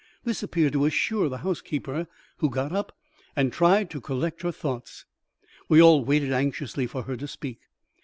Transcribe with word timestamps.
This 0.23 0.41
appeared 0.41 0.73
to 0.73 0.85
assure 0.85 1.29
the 1.29 1.37
housekeeper, 1.45 2.07
who 2.37 2.49
got 2.49 2.71
up 2.71 2.97
and 3.35 3.53
tried 3.53 3.91
to 3.91 4.01
collect 4.01 4.41
her 4.41 4.51
thoughts. 4.51 5.05
We 5.69 5.79
all 5.79 6.03
waited 6.03 6.31
anxiously 6.33 6.87
for 6.87 7.03
her 7.03 7.15
to 7.15 7.27
speak. 7.27 7.59